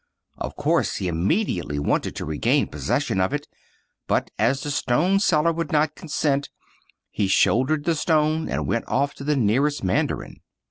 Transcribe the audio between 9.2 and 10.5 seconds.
the nearest man darin.